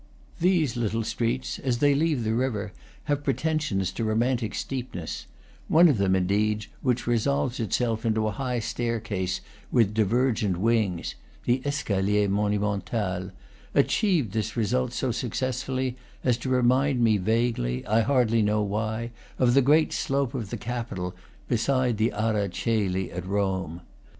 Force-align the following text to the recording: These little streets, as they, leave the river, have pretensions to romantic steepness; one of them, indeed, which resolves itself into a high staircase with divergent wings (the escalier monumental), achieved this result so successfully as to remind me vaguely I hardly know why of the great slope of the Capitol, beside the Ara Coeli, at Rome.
These 0.39 0.75
little 0.77 1.03
streets, 1.03 1.59
as 1.59 1.77
they, 1.77 1.93
leave 1.93 2.23
the 2.23 2.33
river, 2.33 2.73
have 3.03 3.23
pretensions 3.23 3.91
to 3.91 4.03
romantic 4.03 4.55
steepness; 4.55 5.27
one 5.67 5.87
of 5.87 5.99
them, 5.99 6.15
indeed, 6.15 6.65
which 6.81 7.05
resolves 7.05 7.59
itself 7.59 8.03
into 8.03 8.25
a 8.27 8.31
high 8.31 8.57
staircase 8.61 9.41
with 9.71 9.93
divergent 9.93 10.57
wings 10.57 11.13
(the 11.45 11.61
escalier 11.65 12.27
monumental), 12.27 13.29
achieved 13.75 14.31
this 14.33 14.57
result 14.57 14.91
so 14.91 15.11
successfully 15.11 15.97
as 16.23 16.35
to 16.37 16.49
remind 16.49 16.99
me 17.03 17.17
vaguely 17.17 17.85
I 17.85 18.01
hardly 18.01 18.41
know 18.41 18.63
why 18.63 19.11
of 19.37 19.53
the 19.53 19.61
great 19.61 19.93
slope 19.93 20.33
of 20.33 20.49
the 20.49 20.57
Capitol, 20.57 21.15
beside 21.47 21.97
the 21.97 22.11
Ara 22.13 22.49
Coeli, 22.49 23.11
at 23.11 23.27
Rome. 23.27 23.81